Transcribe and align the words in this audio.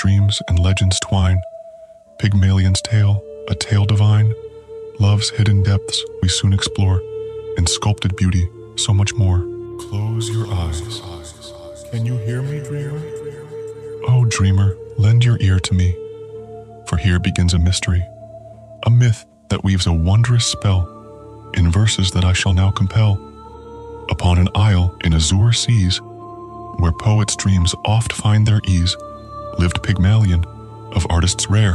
dreams 0.00 0.40
and 0.48 0.58
legends 0.58 0.98
twine. 1.00 1.42
Pygmalion's 2.18 2.80
tale, 2.80 3.22
a 3.48 3.54
tale 3.54 3.84
divine. 3.84 4.32
Love's 4.98 5.28
hidden 5.28 5.62
depths 5.62 6.02
we 6.22 6.28
soon 6.28 6.54
explore. 6.54 7.02
In 7.58 7.66
sculpted 7.66 8.16
beauty, 8.16 8.48
so 8.76 8.94
much 8.94 9.12
more. 9.12 9.40
Close 9.78 10.30
your 10.30 10.50
eyes. 10.54 11.02
Can 11.90 12.06
you 12.06 12.16
hear 12.16 12.40
me, 12.40 12.60
dreamer? 12.60 12.98
Oh, 14.08 14.24
dreamer, 14.26 14.74
lend 14.96 15.22
your 15.22 15.36
ear 15.42 15.60
to 15.60 15.74
me. 15.74 15.94
For 16.86 16.96
here 16.96 17.18
begins 17.18 17.52
a 17.52 17.58
mystery, 17.58 18.02
a 18.86 18.90
myth 18.90 19.26
that 19.50 19.64
weaves 19.64 19.86
a 19.86 19.92
wondrous 19.92 20.46
spell 20.46 20.88
in 21.58 21.70
verses 21.70 22.10
that 22.12 22.24
I 22.24 22.32
shall 22.32 22.54
now 22.54 22.70
compel. 22.70 23.18
Upon 24.08 24.38
an 24.38 24.48
isle 24.54 24.96
in 25.04 25.12
azure 25.12 25.52
seas, 25.52 26.00
where 26.78 26.92
poets' 26.92 27.36
dreams 27.36 27.74
oft 27.84 28.14
find 28.14 28.46
their 28.46 28.62
ease, 28.66 28.96
lived 29.58 29.82
Pygmalion, 29.82 30.44
of 30.92 31.06
artists 31.10 31.48
rare, 31.48 31.74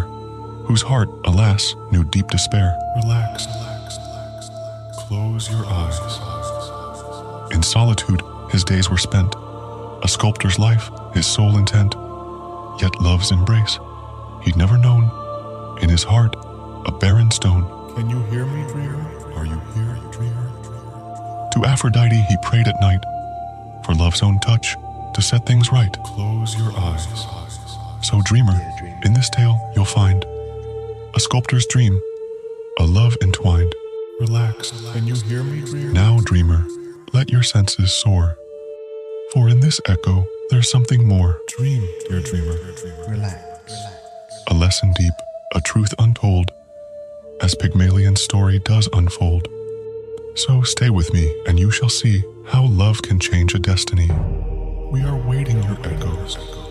whose 0.68 0.82
heart, 0.82 1.10
alas, 1.26 1.76
knew 1.92 2.04
deep 2.04 2.28
despair. 2.28 2.78
Relax, 3.04 3.46
relax, 3.46 3.98
relax, 3.98 4.50
relax. 4.50 4.98
Close 5.08 5.52
your 5.52 5.66
eyes. 5.66 6.00
In 7.52 7.62
solitude, 7.62 8.22
his 8.52 8.64
days 8.64 8.90
were 8.90 8.98
spent, 8.98 9.36
a 9.36 10.08
sculptor's 10.08 10.60
life, 10.60 10.90
his 11.14 11.28
sole 11.28 11.58
intent. 11.58 11.96
Yet 12.82 13.00
love's 13.02 13.32
embrace, 13.32 13.80
he'd 14.44 14.58
never 14.58 14.78
known. 14.78 15.10
In 15.82 15.90
his 15.90 16.04
heart, 16.04 16.36
a 16.86 16.92
barren 16.92 17.32
stone. 17.32 17.64
Can 17.96 18.10
you 18.10 18.20
hear 18.24 18.46
me, 18.46 18.68
dreamer? 18.68 19.34
Are 19.36 19.46
you 19.46 19.60
here, 19.74 19.98
dreamer? 20.12 20.52
To 21.54 21.66
Aphrodite 21.66 22.26
he 22.28 22.38
prayed 22.44 22.68
at 22.68 22.80
night, 22.82 23.04
for 23.86 23.94
love's 23.94 24.22
own 24.22 24.40
touch, 24.40 24.76
to 25.14 25.22
set 25.22 25.46
things 25.46 25.72
right. 25.72 25.94
Close 26.04 26.58
your 26.58 26.78
eyes. 26.78 27.08
So, 28.06 28.22
dreamer, 28.24 28.54
in 29.04 29.14
this 29.16 29.32
tale 29.32 29.60
you'll 29.76 29.84
find 29.84 30.24
a 31.16 31.20
sculptor's 31.20 31.66
dream, 31.66 32.00
a 32.78 32.86
love 32.86 33.18
entwined. 33.20 33.74
Relax, 34.20 34.70
can 34.94 35.08
you 35.08 35.16
hear 35.16 35.44
me, 35.44 35.62
dreamer? 35.62 35.92
Now, 35.92 36.20
dreamer, 36.24 36.68
let 37.14 37.32
your 37.32 37.42
senses 37.42 37.92
soar. 37.92 38.38
For 39.34 39.50
in 39.50 39.60
this 39.60 39.82
echo, 39.88 40.24
there's 40.52 40.70
something 40.70 41.08
more. 41.08 41.42
Dream, 41.48 41.82
dear 42.08 42.22
dreamer. 42.22 42.60
Relax. 43.10 43.74
A 44.52 44.54
lesson 44.54 44.94
deep, 44.96 45.14
a 45.56 45.62
truth 45.62 45.96
untold, 45.98 46.52
as 47.42 47.56
Pygmalion's 47.56 48.22
story 48.22 48.60
does 48.60 48.88
unfold. 48.94 49.48
So 50.36 50.62
stay 50.62 50.92
with 50.92 51.12
me, 51.12 51.36
and 51.48 51.60
you 51.60 51.72
shall 51.72 51.90
see 51.90 52.24
how 52.50 52.68
love 52.68 53.02
can 53.02 53.20
change 53.20 53.56
a 53.56 53.60
destiny. 53.60 54.12
We 54.92 55.02
are 55.02 55.18
waiting 55.28 55.64
your 55.64 55.80
echoes. 55.88 56.65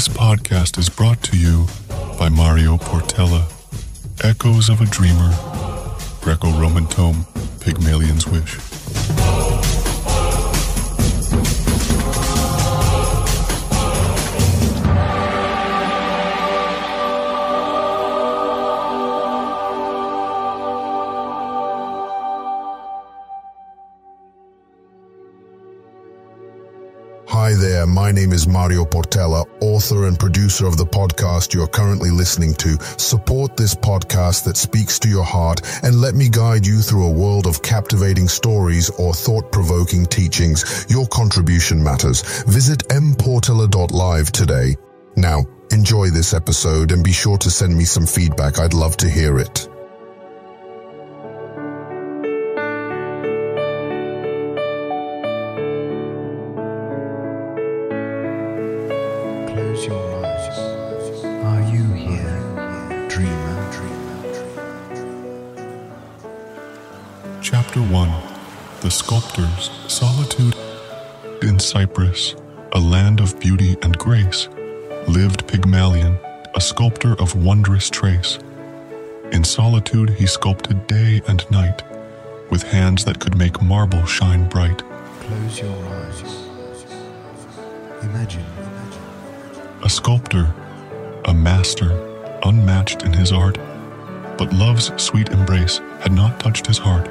This 0.00 0.08
podcast 0.08 0.78
is 0.78 0.88
brought 0.88 1.22
to 1.24 1.36
you 1.36 1.66
by 2.18 2.30
Mario 2.30 2.78
Portela, 2.78 3.52
Echoes 4.24 4.70
of 4.70 4.80
a 4.80 4.86
Dreamer, 4.86 5.30
Greco 6.22 6.58
Roman 6.58 6.86
tome, 6.86 7.26
Pygmalion's 7.60 8.26
Wish. 8.26 8.69
Hi 27.50 27.56
there, 27.56 27.84
my 27.84 28.12
name 28.12 28.32
is 28.32 28.46
Mario 28.46 28.84
Portela, 28.84 29.44
author 29.60 30.06
and 30.06 30.16
producer 30.16 30.66
of 30.66 30.76
the 30.76 30.86
podcast 30.86 31.52
you're 31.52 31.66
currently 31.66 32.08
listening 32.08 32.54
to. 32.54 32.78
Support 32.96 33.56
this 33.56 33.74
podcast 33.74 34.44
that 34.44 34.56
speaks 34.56 35.00
to 35.00 35.08
your 35.08 35.24
heart 35.24 35.60
and 35.82 36.00
let 36.00 36.14
me 36.14 36.28
guide 36.28 36.64
you 36.64 36.78
through 36.78 37.08
a 37.08 37.10
world 37.10 37.48
of 37.48 37.60
captivating 37.60 38.28
stories 38.28 38.88
or 39.00 39.12
thought-provoking 39.12 40.06
teachings. 40.06 40.86
Your 40.88 41.08
contribution 41.08 41.82
matters. 41.82 42.22
Visit 42.44 42.86
mportela.live 42.86 44.30
today. 44.30 44.76
Now, 45.16 45.44
enjoy 45.72 46.10
this 46.10 46.32
episode 46.32 46.92
and 46.92 47.02
be 47.02 47.12
sure 47.12 47.38
to 47.38 47.50
send 47.50 47.76
me 47.76 47.82
some 47.84 48.06
feedback. 48.06 48.60
I'd 48.60 48.74
love 48.74 48.96
to 48.98 49.10
hear 49.10 49.40
it. 49.40 49.68
Sculptors, 69.00 69.70
Solitude. 69.88 70.54
In 71.42 71.58
Cyprus, 71.58 72.36
a 72.72 72.78
land 72.78 73.18
of 73.18 73.40
beauty 73.40 73.74
and 73.82 73.96
grace, 73.96 74.46
lived 75.08 75.48
Pygmalion, 75.48 76.18
a 76.54 76.60
sculptor 76.60 77.18
of 77.18 77.34
wondrous 77.34 77.88
trace. 77.88 78.38
In 79.32 79.42
solitude, 79.42 80.10
he 80.10 80.26
sculpted 80.26 80.86
day 80.86 81.22
and 81.26 81.50
night, 81.50 81.82
with 82.50 82.62
hands 82.62 83.06
that 83.06 83.18
could 83.18 83.38
make 83.38 83.62
marble 83.62 84.04
shine 84.04 84.46
bright. 84.50 84.82
Close 85.20 85.60
your 85.60 85.86
eyes. 85.86 86.22
Imagine. 88.02 88.44
Imagine 88.58 89.82
a 89.82 89.88
sculptor, 89.88 90.54
a 91.24 91.32
master, 91.32 91.90
unmatched 92.44 93.02
in 93.02 93.14
his 93.14 93.32
art, 93.32 93.56
but 94.36 94.52
love's 94.52 94.92
sweet 95.02 95.30
embrace 95.30 95.78
had 96.00 96.12
not 96.12 96.38
touched 96.38 96.66
his 96.66 96.78
heart. 96.78 97.08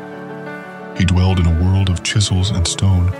He 0.99 1.05
dwelled 1.05 1.39
in 1.39 1.45
a 1.45 1.63
world 1.63 1.89
of 1.89 2.03
chisels 2.03 2.51
and 2.51 2.67
stone, 2.67 3.13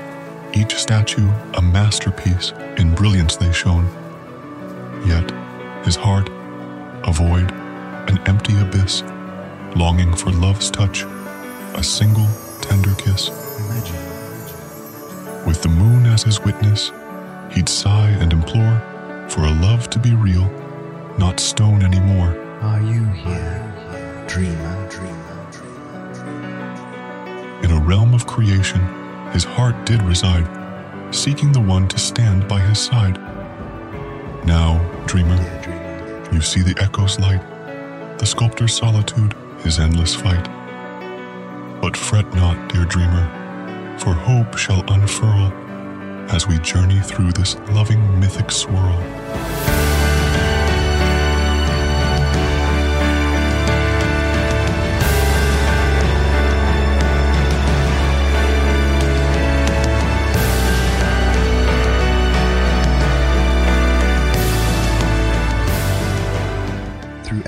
each 0.54 0.76
statue 0.76 1.32
a 1.54 1.62
masterpiece, 1.62 2.52
in 2.78 2.94
brilliance 2.94 3.38
they 3.38 3.54
shone. 3.54 3.88
Yet, 5.06 5.32
his 5.86 5.96
heart, 5.96 6.28
a 7.08 7.14
void, 7.14 7.50
an 8.10 8.20
empty 8.28 8.60
abyss, 8.60 9.02
longing 9.78 10.14
for 10.14 10.30
love's 10.30 10.70
touch, 10.70 11.04
a 11.74 11.82
single 11.82 12.28
tender 12.60 12.94
kiss. 12.96 13.30
Imagine. 13.30 15.46
With 15.46 15.62
the 15.62 15.70
moon 15.70 16.06
as 16.06 16.24
his 16.24 16.42
witness, 16.42 16.92
he'd 17.50 17.70
sigh 17.70 18.10
and 18.10 18.34
implore 18.34 18.82
for 19.30 19.46
a 19.46 19.52
love 19.52 19.90
to 19.92 20.00
be 20.00 20.14
real, 20.16 20.50
not 21.18 21.40
stone 21.40 21.82
anymore. 21.82 22.38
Are 22.62 22.82
you 22.82 23.06
here, 23.06 24.26
dreamer? 24.28 25.29
In 27.64 27.72
a 27.72 27.80
realm 27.80 28.14
of 28.14 28.26
creation, 28.26 28.82
his 29.32 29.44
heart 29.44 29.86
did 29.86 30.02
reside, 30.04 30.48
seeking 31.14 31.52
the 31.52 31.60
one 31.60 31.88
to 31.90 32.00
stand 32.00 32.48
by 32.48 32.60
his 32.62 32.80
side. 32.80 33.18
Now, 34.46 34.80
dreamer, 35.06 35.38
you 36.32 36.42
see 36.42 36.62
the 36.62 36.82
echo's 36.82 37.20
light, 37.20 37.42
the 38.18 38.26
sculptor's 38.26 38.76
solitude, 38.76 39.34
his 39.64 39.80
endless 39.80 40.16
fight. 40.16 40.48
But 41.82 41.98
fret 41.98 42.34
not, 42.34 42.72
dear 42.72 42.86
dreamer, 42.86 43.26
for 44.00 44.14
hope 44.14 44.58
shall 44.58 44.84
unfurl 44.92 45.52
as 46.32 46.48
we 46.48 46.60
journey 46.60 47.00
through 47.00 47.34
this 47.34 47.56
loving 47.72 48.20
mythic 48.20 48.52
swirl. 48.52 49.79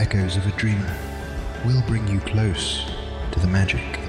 Echoes 0.02 0.36
of 0.36 0.48
a 0.48 0.52
dreamer, 0.54 0.98
we'll 1.64 1.84
bring 1.84 2.08
you 2.08 2.20
close 2.22 2.90
to 3.32 3.40
the 3.40 3.46
magic. 3.46 4.01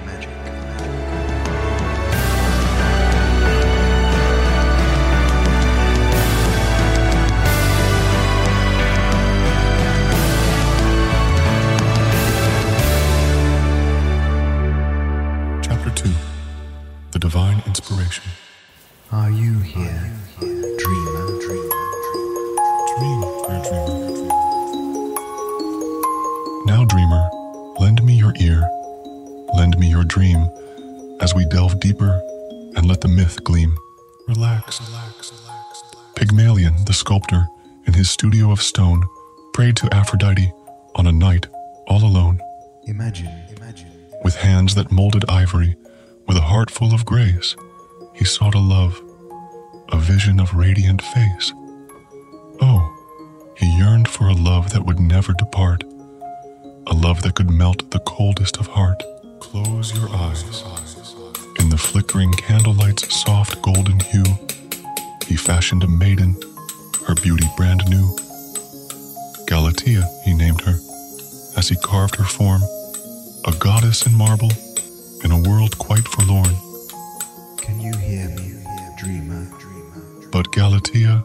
Your 28.39 28.53
ear, 28.53 28.69
lend 29.55 29.79
me 29.79 29.89
your 29.89 30.05
dream 30.05 30.49
as 31.21 31.35
we 31.35 31.45
delve 31.47 31.81
deeper 31.81 32.21
and 32.77 32.87
let 32.87 33.01
the 33.01 33.09
myth 33.09 33.43
gleam. 33.45 33.77
Relax, 34.29 34.81
relax, 34.89 35.33
relax. 35.33 35.83
Pygmalion, 36.15 36.75
the 36.87 36.93
sculptor, 36.93 37.47
in 37.87 37.95
his 37.95 38.11
studio 38.11 38.51
of 38.51 38.63
stone, 38.63 39.03
prayed 39.53 39.77
to 39.77 39.93
Aphrodite 39.95 40.53
on 40.95 41.07
a 41.07 41.13
night 41.13 41.47
all 41.89 42.05
alone. 42.05 42.39
Imagine, 42.85 43.31
imagine. 43.57 43.89
With 44.25 44.37
hands 44.37 44.75
that 44.77 44.93
molded 44.93 45.25
ivory, 45.29 45.77
with 46.27 46.37
a 46.37 46.43
heart 46.43 46.71
full 46.71 46.95
of 46.95 47.05
grace, 47.05 47.57
he 48.15 48.25
sought 48.25 48.55
a 48.55 48.61
love, 48.61 49.01
a 49.91 49.99
vision 49.99 50.39
of 50.41 50.55
radiant 50.55 51.03
face. 51.03 51.53
Oh, 52.61 52.89
he 53.57 53.67
yearned 53.79 54.09
for 54.09 54.29
a 54.29 54.35
love 54.35 54.73
that 54.73 54.87
would 54.87 55.01
never 55.01 55.33
depart, 55.33 55.85
a 56.93 56.95
love 56.95 57.23
that 57.23 57.35
could 57.35 57.49
melt 57.51 57.91
the 57.91 57.99
coldest 58.01 58.59
of 58.59 58.67
heart. 58.67 59.03
Close 59.41 59.97
your 59.97 60.11
eyes. 60.11 60.63
In 61.59 61.71
the 61.71 61.79
flickering 61.79 62.31
candlelight's 62.33 63.19
soft 63.19 63.63
golden 63.63 63.99
hue, 63.99 64.27
he 65.27 65.35
fashioned 65.35 65.83
a 65.85 65.89
maiden, 65.89 66.37
her 67.07 67.15
beauty 67.15 67.47
brand 67.57 67.81
new. 67.89 68.15
Galatea, 69.47 70.03
he 70.27 70.35
named 70.35 70.61
her, 70.61 70.75
as 71.57 71.71
he 71.71 71.77
carved 71.77 72.17
her 72.17 72.25
form, 72.25 72.61
a 73.47 73.53
goddess 73.59 74.05
in 74.05 74.13
marble, 74.13 74.53
in 75.25 75.31
a 75.31 75.41
world 75.49 75.79
quite 75.79 76.07
forlorn. 76.09 76.55
Can 77.57 77.81
you 77.81 77.97
hear 77.97 78.29
me, 78.29 78.53
dreamer? 78.99 79.51
But 80.31 80.53
Galatea, 80.53 81.23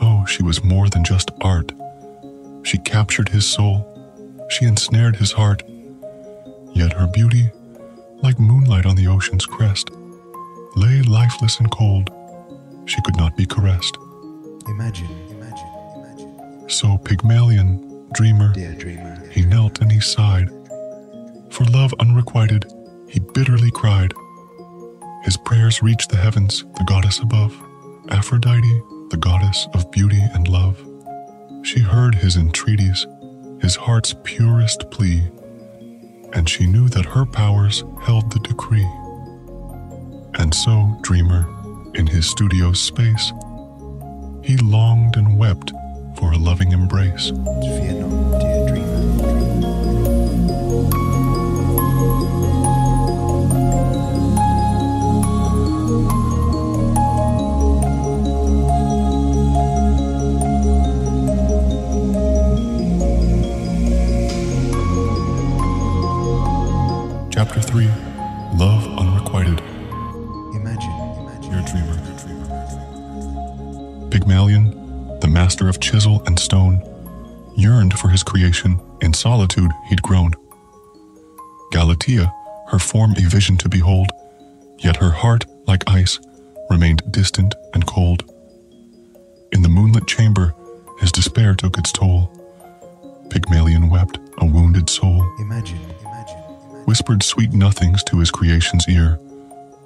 oh, 0.00 0.24
she 0.26 0.42
was 0.42 0.64
more 0.64 0.88
than 0.88 1.04
just 1.04 1.30
art. 1.42 1.72
She 2.62 2.78
captured 2.78 3.28
his 3.28 3.44
soul, 3.44 3.84
she 4.48 4.64
ensnared 4.64 5.16
his 5.16 5.32
heart. 5.32 5.62
Yet 6.74 6.92
her 6.94 7.06
beauty, 7.06 7.50
like 8.22 8.38
moonlight 8.38 8.86
on 8.86 8.96
the 8.96 9.06
ocean's 9.06 9.46
crest, 9.46 9.90
lay 10.76 11.02
lifeless 11.02 11.58
and 11.58 11.70
cold. 11.70 12.10
She 12.86 13.00
could 13.02 13.16
not 13.16 13.36
be 13.36 13.46
caressed. 13.46 13.96
Imagine, 14.66 15.08
imagine, 15.30 15.68
imagine. 15.96 16.68
So 16.68 16.98
Pygmalion, 16.98 18.06
dreamer, 18.12 18.52
Dear 18.52 18.74
dreamer, 18.74 19.28
he 19.30 19.42
knelt 19.42 19.80
and 19.80 19.90
he 19.92 20.00
sighed. 20.00 20.48
For 21.50 21.64
love 21.64 21.92
unrequited, 22.00 22.66
he 23.08 23.20
bitterly 23.20 23.70
cried. 23.70 24.12
His 25.24 25.36
prayers 25.36 25.82
reached 25.82 26.10
the 26.10 26.16
heavens, 26.16 26.64
the 26.76 26.84
goddess 26.84 27.18
above, 27.18 27.54
Aphrodite, 28.10 28.82
the 29.10 29.16
goddess 29.18 29.66
of 29.74 29.90
beauty 29.90 30.20
and 30.34 30.48
love. 30.48 30.82
She 31.62 31.80
heard 31.80 32.14
his 32.14 32.36
entreaties, 32.36 33.06
his 33.68 33.76
heart's 33.76 34.14
purest 34.24 34.90
plea, 34.90 35.22
and 36.32 36.48
she 36.48 36.64
knew 36.64 36.88
that 36.88 37.04
her 37.04 37.26
powers 37.26 37.84
held 38.00 38.32
the 38.32 38.38
decree. 38.38 38.88
And 40.38 40.54
so, 40.54 40.96
dreamer, 41.02 41.46
in 41.94 42.06
his 42.06 42.26
studio 42.26 42.72
space, 42.72 43.30
he 44.42 44.56
longed 44.56 45.16
and 45.16 45.36
wept 45.36 45.70
for 46.16 46.32
a 46.32 46.38
loving 46.38 46.72
embrace. 46.72 47.26
fear 47.26 47.92
not, 47.92 48.40
dear 48.40 48.68
dreamer. 48.68 49.17
3 67.68 67.86
Love 68.54 68.86
Unrequited. 68.98 69.60
Imagine, 70.54 70.90
imagine. 71.18 71.52
Your 71.52 71.62
dreamer. 71.68 71.96
Pygmalion, 74.10 74.70
the 75.20 75.28
master 75.28 75.68
of 75.68 75.78
chisel 75.78 76.22
and 76.24 76.38
stone, 76.38 76.82
yearned 77.58 77.92
for 77.98 78.08
his 78.08 78.22
creation. 78.22 78.80
In 79.02 79.12
solitude, 79.12 79.70
he'd 79.90 80.00
grown. 80.00 80.32
Galatea, 81.70 82.32
her 82.68 82.78
form 82.78 83.12
a 83.18 83.28
vision 83.28 83.58
to 83.58 83.68
behold, 83.68 84.08
yet 84.78 84.96
her 84.96 85.10
heart, 85.10 85.44
like 85.66 85.84
ice, 85.90 86.18
remained 86.70 87.02
distant 87.10 87.54
and 87.74 87.86
cold. 87.86 88.24
In 89.52 89.60
the 89.60 89.68
moonlit 89.68 90.06
chamber, 90.06 90.54
his 91.00 91.12
despair 91.12 91.54
took 91.54 91.76
its 91.76 91.92
toll. 91.92 92.32
Pygmalion 93.28 93.90
wept, 93.90 94.18
a 94.38 94.46
wounded 94.46 94.88
soul 94.88 95.22
Imagine, 95.38 95.76
imagine, 95.76 95.98
imagine. 96.06 96.47
Whispered 96.88 97.22
sweet 97.22 97.52
nothings 97.52 98.02
to 98.02 98.18
his 98.18 98.30
creation's 98.30 98.88
ear, 98.88 99.20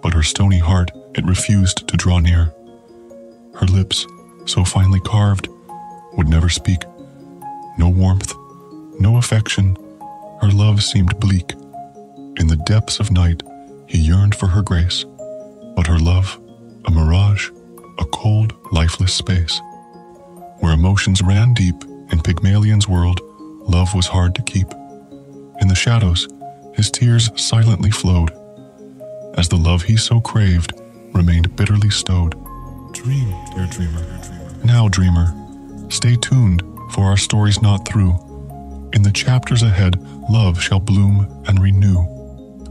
but 0.02 0.14
her 0.14 0.22
stony 0.22 0.58
heart 0.58 0.88
it 1.16 1.26
refused 1.26 1.88
to 1.88 1.96
draw 1.96 2.20
near. 2.20 2.54
Her 3.56 3.66
lips, 3.66 4.06
so 4.44 4.62
finely 4.62 5.00
carved, 5.00 5.48
would 6.12 6.28
never 6.28 6.48
speak. 6.48 6.84
No 7.76 7.88
warmth, 7.88 8.32
no 9.00 9.16
affection, 9.16 9.76
her 10.42 10.52
love 10.52 10.80
seemed 10.80 11.18
bleak. 11.18 11.50
In 12.36 12.46
the 12.46 12.62
depths 12.66 13.00
of 13.00 13.10
night, 13.10 13.42
he 13.88 13.98
yearned 13.98 14.36
for 14.36 14.46
her 14.46 14.62
grace, 14.62 15.04
but 15.74 15.88
her 15.88 15.98
love, 15.98 16.40
a 16.84 16.92
mirage, 16.92 17.50
a 17.98 18.04
cold, 18.12 18.54
lifeless 18.70 19.12
space. 19.12 19.60
Where 20.60 20.72
emotions 20.72 21.20
ran 21.20 21.52
deep 21.52 21.82
in 22.12 22.20
Pygmalion's 22.20 22.86
world, 22.86 23.20
love 23.66 23.92
was 23.92 24.06
hard 24.06 24.36
to 24.36 24.42
keep. 24.42 24.70
In 25.60 25.66
the 25.66 25.74
shadows, 25.74 26.28
his 26.74 26.90
tears 26.90 27.30
silently 27.36 27.90
flowed, 27.90 28.30
as 29.38 29.48
the 29.48 29.56
love 29.56 29.82
he 29.82 29.96
so 29.96 30.20
craved 30.20 30.72
remained 31.12 31.54
bitterly 31.56 31.90
stowed. 31.90 32.32
Dream, 32.92 33.34
dear 33.54 33.66
dreamer. 33.70 34.04
Now, 34.64 34.88
dreamer, 34.88 35.34
stay 35.88 36.16
tuned, 36.16 36.62
for 36.92 37.04
our 37.04 37.16
story's 37.16 37.62
not 37.62 37.86
through. 37.86 38.18
In 38.92 39.02
the 39.02 39.12
chapters 39.12 39.62
ahead, 39.62 40.00
love 40.30 40.60
shall 40.60 40.80
bloom 40.80 41.26
and 41.46 41.60
renew. 41.60 42.06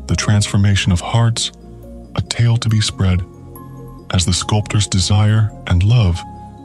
The 0.08 0.16
transformation 0.16 0.92
of 0.92 1.00
hearts, 1.00 1.52
a 2.16 2.22
tale 2.22 2.58
to 2.58 2.70
be 2.70 2.82
spread, 2.82 3.22
as 4.14 4.26
the 4.26 4.34
sculptor's 4.34 4.88
desire 4.88 5.50
and 5.68 5.84
love 5.84 6.20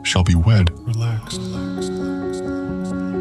shall 0.04 0.24
be 0.24 0.34
wed. 0.34 0.70
Relax. 0.86 1.36
Can 1.36 3.15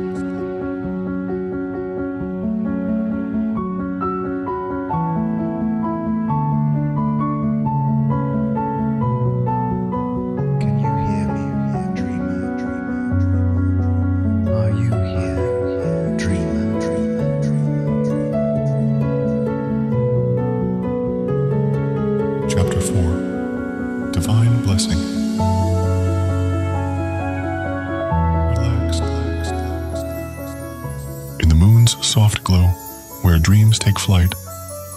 Blessing. 24.75 24.99
Relax. 28.57 28.99
In 31.41 31.47
the 31.47 31.55
moon's 31.55 32.05
soft 32.05 32.43
glow, 32.43 32.67
where 33.21 33.39
dreams 33.39 33.79
take 33.79 33.97
flight, 33.97 34.35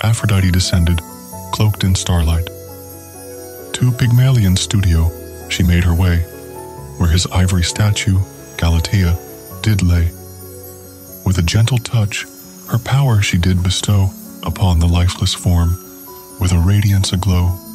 Aphrodite 0.02 0.50
descended, 0.50 1.00
cloaked 1.52 1.84
in 1.84 1.94
starlight. 1.94 2.46
To 2.46 3.92
Pygmalion's 3.92 4.62
studio, 4.62 5.12
she 5.48 5.62
made 5.62 5.84
her 5.84 5.94
way, 5.94 6.22
where 6.96 7.10
his 7.10 7.28
ivory 7.28 7.62
statue, 7.62 8.18
Galatea, 8.56 9.16
did 9.62 9.82
lay. 9.82 10.10
With 11.24 11.38
a 11.38 11.42
gentle 11.46 11.78
touch, 11.78 12.26
her 12.66 12.78
power 12.78 13.22
she 13.22 13.38
did 13.38 13.62
bestow 13.62 14.10
upon 14.42 14.80
the 14.80 14.88
lifeless 14.88 15.34
form, 15.34 15.78
with 16.40 16.50
a 16.50 16.58
radiance 16.58 17.12
aglow. 17.12 17.67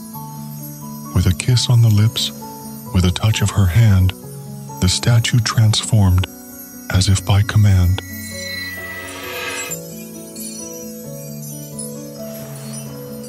With 1.14 1.26
a 1.28 1.36
kiss 1.38 1.70
on 1.70 1.82
the 1.82 1.90
lips, 1.90 2.32
with 2.94 3.06
a 3.06 3.12
touch 3.12 3.42
of 3.42 3.52
her 3.52 3.66
hand, 3.66 4.12
the 4.82 4.90
statue 4.90 5.40
transformed, 5.40 6.28
as 6.92 7.08
if 7.08 7.26
by 7.26 7.42
command. 7.44 8.02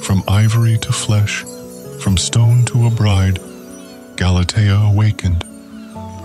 From 0.03 0.23
ivory 0.29 0.79
to 0.79 0.93
flesh, 0.93 1.45
from 2.03 2.17
stone 2.17 2.65
to 2.67 2.87
a 2.87 2.91
bride, 2.91 3.39
Galatea 4.17 4.77
awakened, 4.91 5.43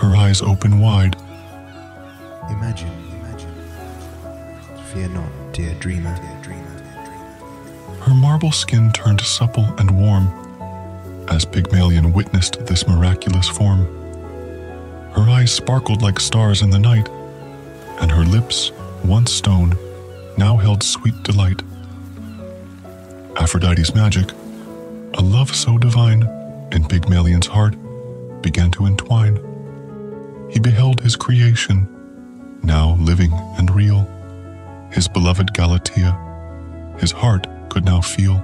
her 0.02 0.16
eyes 0.16 0.42
open 0.42 0.80
wide. 0.80 1.16
Imagine, 2.50 2.92
imagine. 3.12 3.54
Fear 4.94 5.10
not, 5.10 5.54
dear 5.54 5.74
dreamer. 5.76 6.16
Her 8.02 8.16
marble 8.16 8.52
skin 8.52 8.92
turned 8.92 9.22
supple 9.22 9.66
and 9.78 9.92
warm, 9.92 10.49
as 11.30 11.46
Pygmalion 11.46 12.12
witnessed 12.14 12.66
this 12.66 12.88
miraculous 12.88 13.48
form. 13.48 13.86
Her 15.14 15.30
eyes 15.30 15.52
sparkled 15.52 16.02
like 16.02 16.20
stars 16.20 16.62
in 16.62 16.70
the 16.70 16.80
night, 16.80 17.08
and 18.02 18.12
her 18.12 18.24
lips, 18.26 18.72
once 19.04 19.32
stone, 19.32 19.78
now 20.38 20.58
held 20.58 20.84
sweet 20.84 21.16
delight. 21.24 21.62
Aphrodite's 23.38 23.94
magic, 23.94 24.32
a 25.16 25.22
love 25.22 25.56
so 25.56 25.78
divine, 25.78 26.24
in 26.72 26.84
Pygmalion's 26.84 27.48
heart 27.48 27.76
began 28.42 28.72
to 28.72 28.86
entwine. 28.86 29.38
He 30.50 30.60
beheld 30.60 31.02
his 31.02 31.16
creation, 31.16 31.88
now 32.64 32.96
living 33.00 33.32
and 33.58 33.74
real, 33.74 34.08
his 34.92 35.08
beloved 35.08 35.54
Galatea, 35.54 36.98
his 37.00 37.12
heart 37.12 37.48
could 37.70 37.86
now 37.86 38.02
feel. 38.02 38.44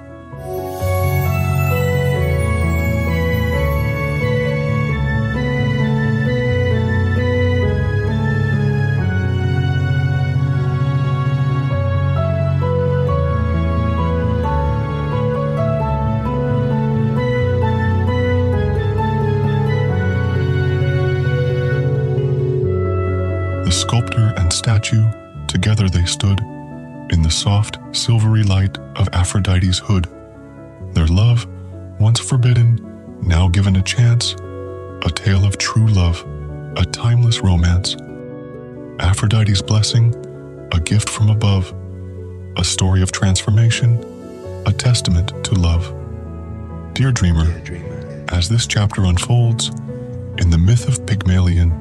Soft, 27.36 27.78
silvery 27.92 28.44
light 28.44 28.78
of 28.96 29.10
Aphrodite's 29.12 29.80
hood. 29.80 30.08
Their 30.94 31.08
love, 31.08 31.46
once 32.00 32.20
forbidden, 32.20 32.80
now 33.22 33.48
given 33.50 33.76
a 33.76 33.82
chance, 33.82 34.34
a 34.34 35.12
tale 35.14 35.46
of 35.46 35.58
true 35.58 35.88
love, 35.88 36.26
a 36.78 36.86
timeless 36.86 37.42
romance. 37.42 37.96
Aphrodite's 39.00 39.62
blessing, 39.62 40.16
a 40.74 40.80
gift 40.80 41.10
from 41.10 41.30
above, 41.30 41.74
a 42.58 42.64
story 42.64 43.02
of 43.02 43.12
transformation, 43.12 44.00
a 44.66 44.72
testament 44.72 45.44
to 45.44 45.56
love. 45.56 45.94
Dear 46.94 47.12
dreamer, 47.12 47.46
Dear 47.46 47.60
dreamer, 47.60 48.26
as 48.30 48.48
this 48.48 48.66
chapter 48.66 49.06
unfolds, 49.06 49.70
in 50.38 50.50
the 50.50 50.58
myth 50.58 50.88
of 50.88 51.06
Pygmalion, 51.06 51.72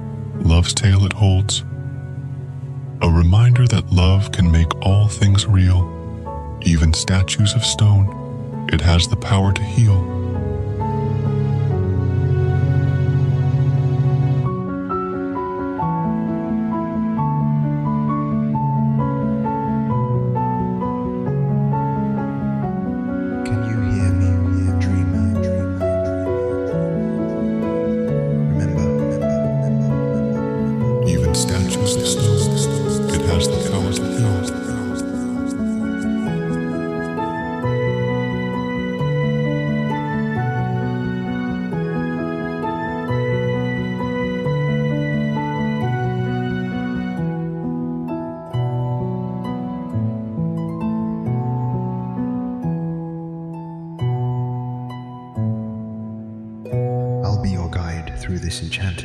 love's 0.42 0.75
tale 0.75 1.04
it 1.04 1.12
holds. 1.12 1.64
A 3.04 3.11
reminder 3.11 3.68
that 3.68 3.92
love 3.92 4.32
can 4.32 4.50
make 4.50 4.75
all 4.80 5.08
things 5.08 5.46
real, 5.46 5.84
even 6.62 6.94
statues 6.94 7.52
of 7.52 7.62
stone. 7.62 8.66
It 8.73 8.80
has 8.80 9.06
the 9.06 9.14
power 9.14 9.52
to 9.52 9.62
heal. 9.62 10.24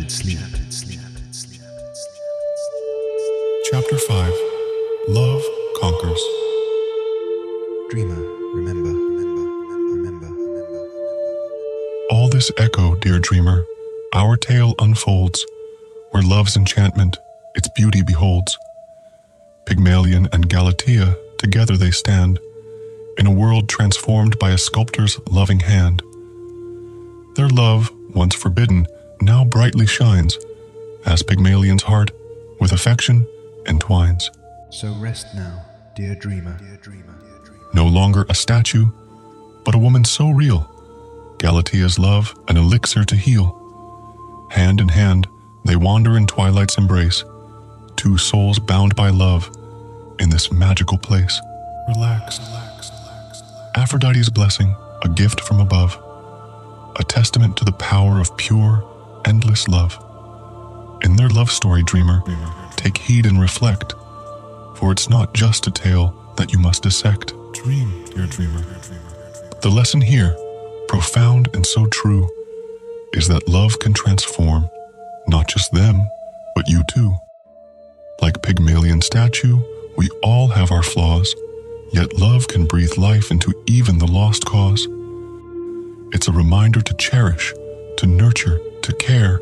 Enchanted 0.09 0.73
sleep. 0.73 0.99
Chapter 3.69 3.97
5 3.97 4.33
Love 5.09 5.43
Conquers. 5.79 6.21
Dreamer, 7.91 8.15
remember, 8.55 8.89
remember, 8.89 9.41
remember, 9.69 10.27
remember. 10.27 10.27
All 12.09 12.27
this 12.29 12.51
echo, 12.57 12.95
dear 12.95 13.19
dreamer, 13.19 13.63
our 14.15 14.35
tale 14.35 14.73
unfolds, 14.79 15.45
where 16.09 16.23
love's 16.23 16.57
enchantment 16.57 17.19
its 17.53 17.69
beauty 17.75 18.01
beholds. 18.01 18.57
Pygmalion 19.65 20.27
and 20.33 20.49
Galatea 20.49 21.15
together 21.37 21.77
they 21.77 21.91
stand, 21.91 22.39
in 23.19 23.27
a 23.27 23.31
world 23.31 23.69
transformed 23.69 24.39
by 24.39 24.49
a 24.49 24.57
sculptor's 24.57 25.19
loving 25.29 25.59
hand. 25.59 26.01
Their 27.35 27.49
love, 27.49 27.91
once 28.15 28.33
forbidden, 28.33 28.87
now 29.21 29.43
brightly 29.45 29.85
shines, 29.85 30.37
as 31.05 31.23
Pygmalion's 31.23 31.83
heart, 31.83 32.11
with 32.59 32.71
affection, 32.71 33.27
entwines. 33.65 34.29
So 34.69 34.93
rest 34.95 35.27
now, 35.35 35.65
dear 35.95 36.15
dreamer. 36.15 36.57
Dear 36.59 36.77
dreamer. 36.81 37.15
No 37.73 37.85
longer 37.85 38.25
a 38.29 38.35
statue, 38.35 38.87
but 39.63 39.75
a 39.75 39.79
woman 39.79 40.03
so 40.03 40.29
real. 40.29 40.67
Galatea's 41.37 41.99
love, 41.99 42.37
an 42.47 42.57
elixir 42.57 43.03
to 43.05 43.15
heal. 43.15 43.55
Hand 44.51 44.81
in 44.81 44.89
hand, 44.89 45.27
they 45.65 45.75
wander 45.75 46.17
in 46.17 46.25
twilight's 46.27 46.77
embrace, 46.77 47.23
two 47.95 48.17
souls 48.17 48.59
bound 48.59 48.95
by 48.95 49.09
love 49.09 49.49
in 50.19 50.29
this 50.29 50.51
magical 50.51 50.97
place. 50.97 51.39
relax 51.87 52.39
relax 52.39 52.91
Relax. 52.91 53.43
Aphrodite's 53.75 54.29
blessing, 54.29 54.75
a 55.03 55.09
gift 55.09 55.41
from 55.41 55.59
above, 55.59 55.97
a 56.99 57.03
testament 57.03 57.55
to 57.57 57.65
the 57.65 57.71
power 57.73 58.19
of 58.19 58.35
pure, 58.37 58.83
endless 59.25 59.67
love. 59.67 59.97
In 61.03 61.15
their 61.15 61.29
love 61.29 61.51
story, 61.51 61.83
dreamer, 61.83 62.21
take 62.75 62.97
heed 62.97 63.25
and 63.25 63.39
reflect, 63.39 63.93
for 64.75 64.91
it's 64.91 65.09
not 65.09 65.33
just 65.33 65.67
a 65.67 65.71
tale 65.71 66.33
that 66.37 66.51
you 66.51 66.59
must 66.59 66.83
dissect. 66.83 67.33
Dream, 67.53 68.05
dear 68.05 68.25
dreamer. 68.25 68.63
The 69.61 69.69
lesson 69.69 70.01
here, 70.01 70.35
profound 70.87 71.49
and 71.53 71.65
so 71.65 71.85
true, 71.87 72.29
is 73.13 73.27
that 73.27 73.47
love 73.47 73.79
can 73.79 73.93
transform 73.93 74.69
not 75.27 75.47
just 75.47 75.71
them, 75.71 76.09
but 76.55 76.67
you 76.67 76.83
too. 76.93 77.15
Like 78.21 78.41
Pygmalion 78.41 79.01
statue, 79.01 79.59
we 79.95 80.09
all 80.23 80.47
have 80.47 80.71
our 80.71 80.83
flaws, 80.83 81.33
yet 81.93 82.13
love 82.13 82.47
can 82.47 82.65
breathe 82.65 82.97
life 82.97 83.31
into 83.31 83.53
even 83.67 83.97
the 83.97 84.07
lost 84.07 84.45
cause. 84.45 84.87
It's 86.11 86.27
a 86.27 86.31
reminder 86.31 86.81
to 86.81 86.93
cherish, 86.95 87.53
to 87.97 88.07
nurture, 88.07 88.59
to 88.83 88.93
care, 88.93 89.39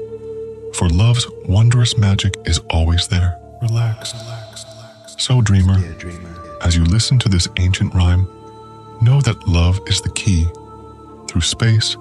for 0.74 0.90
love's 0.90 1.28
wondrous 1.46 1.98
magic 1.98 2.36
is 2.46 2.60
always 2.70 3.08
there. 3.08 3.40
Relax. 3.62 4.14
So, 5.18 5.42
dreamer, 5.42 5.80
Dear 5.80 5.94
dreamer. 5.94 6.58
as 6.62 6.76
you 6.76 6.84
listen 6.84 7.18
to 7.20 7.30
this 7.30 7.48
ancient 7.58 7.94
rhyme, 7.94 8.28
know 9.02 9.20
that 9.22 9.48
love 9.48 9.80
is 9.88 10.02
the 10.02 10.12
key 10.12 10.46
through 11.28 11.42
space 11.42 11.96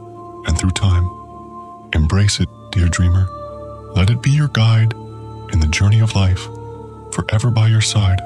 and 0.46 0.58
through 0.58 0.70
time. 0.72 1.08
Embrace 1.94 2.40
it, 2.40 2.48
dear 2.72 2.88
dreamer. 2.88 3.26
Let 3.94 4.10
it 4.10 4.22
be 4.22 4.30
your 4.30 4.48
guide 4.48 4.92
in 5.52 5.60
the 5.60 5.68
journey 5.70 6.00
of 6.00 6.14
life, 6.14 6.46
forever 7.12 7.50
by 7.50 7.68
your 7.68 7.80
side. 7.80 8.20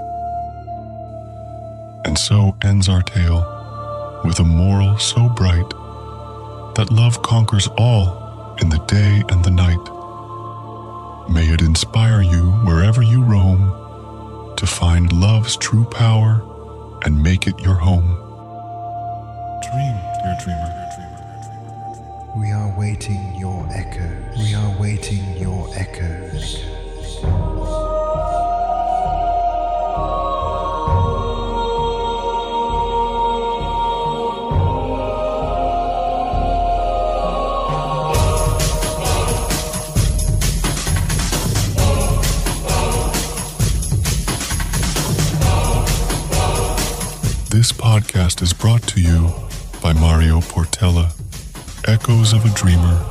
And 2.04 2.18
so 2.18 2.56
ends 2.64 2.88
our 2.88 3.02
tale 3.02 3.44
with 4.24 4.40
a 4.40 4.44
moral 4.44 4.98
so 4.98 5.28
bright 5.28 5.68
that 6.74 6.88
love 6.90 7.22
conquers 7.22 7.68
all 7.78 8.19
in 8.60 8.68
the 8.68 8.78
day 8.86 9.22
and 9.30 9.44
the 9.44 9.50
night. 9.50 9.84
May 11.30 11.46
it 11.52 11.62
inspire 11.62 12.22
you 12.22 12.50
wherever 12.64 13.02
you 13.02 13.22
roam 13.22 14.54
to 14.56 14.66
find 14.66 15.12
love's 15.12 15.56
true 15.56 15.84
power 15.84 16.42
and 17.04 17.22
make 17.22 17.46
it 17.46 17.58
your 17.60 17.76
home. 17.76 18.16
Dream, 19.62 19.96
dear 20.22 20.36
dreamer. 20.42 20.76
We 22.36 22.52
are 22.52 22.74
waiting 22.78 23.34
your 23.36 23.66
echoes. 23.72 24.38
We 24.38 24.54
are 24.54 24.80
waiting 24.80 25.36
your 25.36 25.68
echoes. 25.74 26.64
This 47.50 47.72
podcast 47.72 48.42
is 48.42 48.52
brought 48.52 48.82
to 48.84 49.00
you 49.00 49.32
by 49.82 49.92
Mario 49.92 50.38
Portela, 50.38 51.10
echoes 51.88 52.32
of 52.32 52.44
a 52.44 52.54
dreamer 52.54 53.04